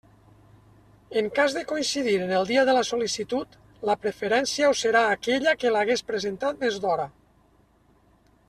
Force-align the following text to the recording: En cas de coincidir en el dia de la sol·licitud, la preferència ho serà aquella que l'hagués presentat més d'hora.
En 1.19 1.27
cas 1.39 1.57
de 1.57 1.61
coincidir 1.71 2.15
en 2.27 2.33
el 2.37 2.47
dia 2.51 2.63
de 2.71 2.75
la 2.77 2.81
sol·licitud, 2.89 3.55
la 3.91 3.97
preferència 4.07 4.71
ho 4.71 4.75
serà 4.83 5.07
aquella 5.19 5.57
que 5.61 5.75
l'hagués 5.77 6.05
presentat 6.11 6.65
més 6.65 6.81
d'hora. 6.87 7.07